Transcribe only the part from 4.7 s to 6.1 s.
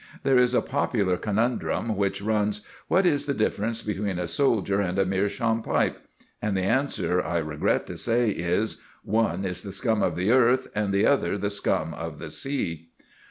and a meerschaum pipe?"